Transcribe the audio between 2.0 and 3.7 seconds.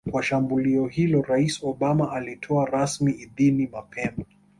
alitoa rasmi idhini